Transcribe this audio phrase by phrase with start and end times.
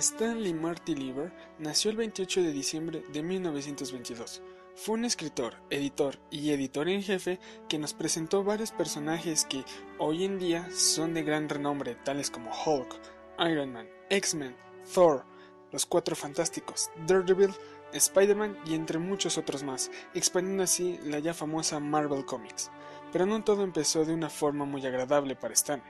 [0.00, 4.40] Stanley Marty Lieber nació el 28 de diciembre de 1922.
[4.74, 7.38] Fue un escritor, editor y editor en jefe
[7.68, 9.62] que nos presentó varios personajes que
[9.98, 12.98] hoy en día son de gran renombre, tales como Hulk,
[13.40, 14.56] Iron Man, X-Men,
[14.94, 15.26] Thor,
[15.70, 17.52] Los Cuatro Fantásticos, Daredevil,
[17.92, 22.70] Spider-Man y entre muchos otros más, expandiendo así la ya famosa Marvel Comics.
[23.12, 25.82] Pero no todo empezó de una forma muy agradable para Stan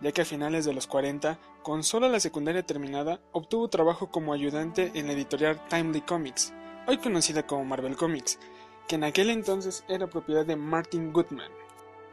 [0.00, 4.32] ya que a finales de los 40, con solo la secundaria terminada, obtuvo trabajo como
[4.32, 6.52] ayudante en la editorial Timely Comics,
[6.86, 8.38] hoy conocida como Marvel Comics,
[8.86, 11.50] que en aquel entonces era propiedad de Martin Goodman.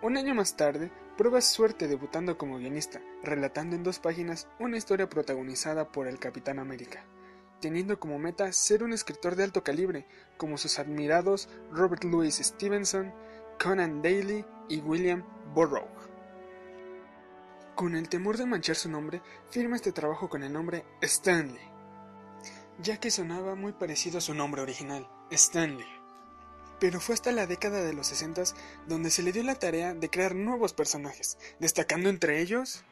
[0.02, 5.10] Un año más tarde, prueba suerte debutando como guionista, relatando en dos páginas una historia
[5.10, 7.06] protagonizada por el Capitán América,
[7.62, 10.06] teniendo como meta ser un escritor de alto calibre,
[10.38, 13.14] como sus admirados Robert Louis Stevenson,
[13.64, 16.05] Conan Daly y William Burroughs.
[17.76, 21.60] Con el temor de manchar su nombre, firma este trabajo con el nombre Stanley,
[22.80, 25.86] ya que sonaba muy parecido a su nombre original, Stanley.
[26.80, 28.44] Pero fue hasta la década de los 60
[28.88, 32.86] donde se le dio la tarea de crear nuevos personajes, destacando entre ellos...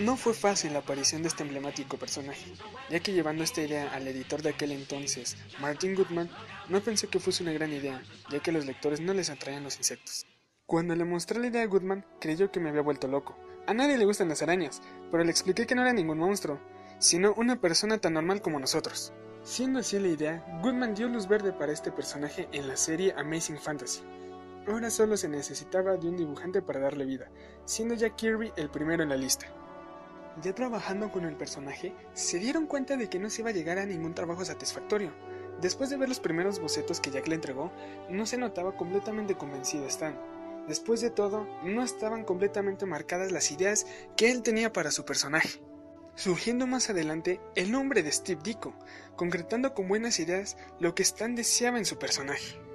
[0.00, 2.54] No fue fácil la aparición de este emblemático personaje,
[2.88, 6.30] ya que llevando esta idea al editor de aquel entonces, Martin Goodman,
[6.70, 9.62] no pensó que fuese una gran idea, ya que a los lectores no les atraían
[9.62, 10.26] los insectos.
[10.64, 13.36] Cuando le mostré la idea a Goodman, creyó que me había vuelto loco.
[13.66, 16.58] A nadie le gustan las arañas, pero le expliqué que no era ningún monstruo,
[16.98, 19.12] sino una persona tan normal como nosotros.
[19.42, 23.58] Siendo así la idea, Goodman dio luz verde para este personaje en la serie Amazing
[23.58, 24.00] Fantasy.
[24.66, 27.30] Ahora solo se necesitaba de un dibujante para darle vida,
[27.66, 29.46] siendo Jack Kirby el primero en la lista.
[30.42, 33.78] Ya trabajando con el personaje, se dieron cuenta de que no se iba a llegar
[33.78, 35.12] a ningún trabajo satisfactorio.
[35.60, 37.70] Después de ver los primeros bocetos que Jack le entregó,
[38.08, 40.18] no se notaba completamente convencido Stan.
[40.66, 43.86] Después de todo, no estaban completamente marcadas las ideas
[44.16, 45.60] que él tenía para su personaje.
[46.14, 48.74] Surgiendo más adelante el nombre de Steve Ditko,
[49.16, 52.69] concretando con buenas ideas lo que Stan deseaba en su personaje.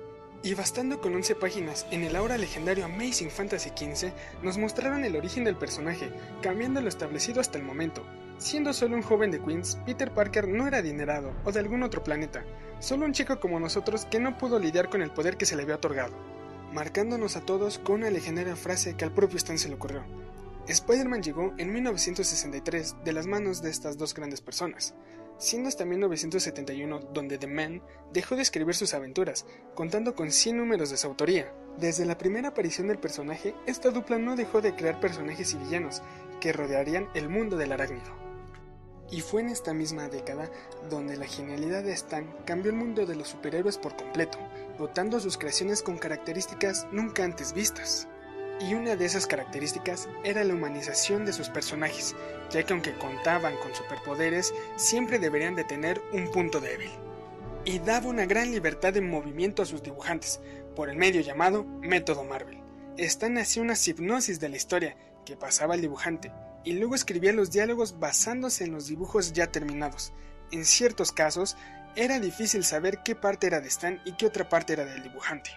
[0.46, 4.12] Y bastando con 11 páginas en el ahora legendario Amazing Fantasy XV,
[4.44, 6.12] nos mostraron el origen del personaje,
[6.44, 8.06] cambiando lo establecido hasta el momento.
[8.38, 12.04] Siendo solo un joven de Queens, Peter Parker no era adinerado o de algún otro
[12.04, 12.46] planeta,
[12.80, 15.64] solo un chico como nosotros que no pudo lidiar con el poder que se le
[15.64, 16.14] había otorgado,
[16.72, 20.04] marcándonos a todos con una legendaria frase que al propio Stan se le ocurrió.
[20.68, 24.94] Spider-Man llegó en 1963 de las manos de estas dos grandes personas,
[25.38, 27.81] siendo hasta 1971 donde The Man
[28.12, 31.53] dejó de escribir sus aventuras, contando con 100 números de su autoría.
[31.78, 36.01] Desde la primera aparición del personaje, esta dupla no dejó de crear personajes y villanos
[36.40, 38.25] que rodearían el mundo del arácnido.
[39.12, 40.50] Y fue en esta misma década
[40.90, 44.40] donde la genialidad de Stan cambió el mundo de los superhéroes por completo,
[44.79, 48.07] dotando sus creaciones con características nunca antes vistas.
[48.60, 52.16] Y una de esas características era la humanización de sus personajes,
[52.50, 56.90] ya que aunque contaban con superpoderes, siempre deberían de tener un punto débil.
[57.66, 60.40] Y daba una gran libertad de movimiento a sus dibujantes,
[60.76, 62.62] por el medio llamado Método Marvel.
[62.98, 64.96] Stan hacía una hipnosis de la historia
[65.26, 66.32] que pasaba al dibujante,
[66.64, 70.14] y luego escribía los diálogos basándose en los dibujos ya terminados.
[70.52, 71.58] En ciertos casos,
[71.96, 75.52] era difícil saber qué parte era de Stan y qué otra parte era del dibujante.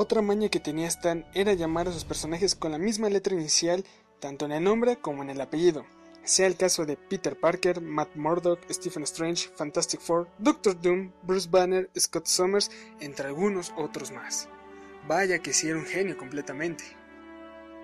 [0.00, 3.84] Otra maña que tenía Stan era llamar a sus personajes con la misma letra inicial,
[4.20, 5.84] tanto en el nombre como en el apellido.
[6.22, 11.48] Sea el caso de Peter Parker, Matt Murdock, Stephen Strange, Fantastic Four, Doctor Doom, Bruce
[11.50, 12.70] Banner, Scott Summers,
[13.00, 14.48] entre algunos otros más.
[15.08, 16.84] Vaya que sí era un genio completamente.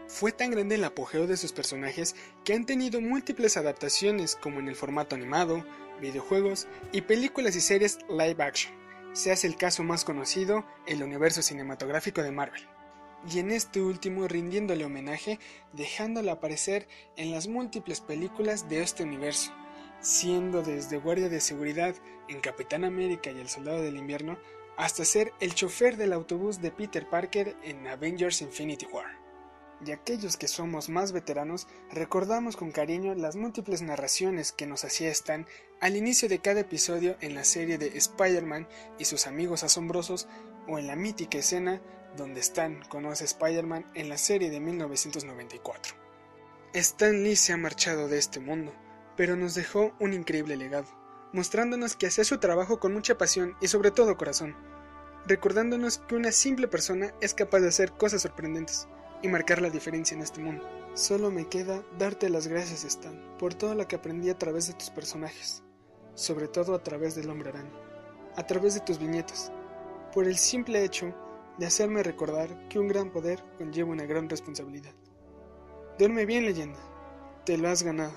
[0.06, 2.14] Fue tan grande el apogeo de sus personajes
[2.44, 5.64] que han tenido múltiples adaptaciones como en el formato animado,
[6.00, 8.83] videojuegos y películas y series live action
[9.14, 12.68] se hace el caso más conocido, el universo cinematográfico de Marvel.
[13.32, 15.38] Y en este último rindiéndole homenaje,
[15.72, 16.86] dejándolo aparecer
[17.16, 19.54] en las múltiples películas de este universo,
[20.00, 21.94] siendo desde guardia de seguridad
[22.28, 24.36] en Capitán América y el Soldado del Invierno,
[24.76, 29.23] hasta ser el chofer del autobús de Peter Parker en Avengers Infinity War
[29.86, 35.10] y aquellos que somos más veteranos recordamos con cariño las múltiples narraciones que nos hacía
[35.10, 35.46] Stan
[35.80, 40.28] al inicio de cada episodio en la serie de Spider-Man y sus amigos asombrosos
[40.68, 41.82] o en la mítica escena
[42.16, 45.94] donde Stan conoce a Spider-Man en la serie de 1994.
[46.72, 48.72] Stan Lee se ha marchado de este mundo,
[49.16, 50.86] pero nos dejó un increíble legado,
[51.32, 54.56] mostrándonos que hacía su trabajo con mucha pasión y sobre todo corazón,
[55.26, 58.88] recordándonos que una simple persona es capaz de hacer cosas sorprendentes
[59.24, 60.68] y marcar la diferencia en este mundo.
[60.92, 64.74] Solo me queda darte las gracias, Stan, por todo lo que aprendí a través de
[64.74, 65.62] tus personajes,
[66.14, 67.72] sobre todo a través del hombre araña,
[68.36, 69.50] a través de tus viñetas,
[70.12, 71.14] por el simple hecho
[71.56, 74.92] de hacerme recordar que un gran poder conlleva una gran responsabilidad.
[75.98, 76.80] Duerme bien, leyenda.
[77.46, 78.12] Te lo has ganado.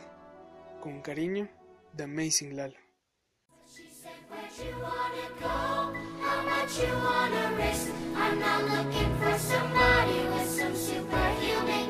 [0.82, 1.48] Con cariño,
[1.96, 2.76] The Amazing Lalo.
[6.48, 7.92] much you wanna risk.
[8.16, 11.87] I'm not looking for somebody with some superhuman.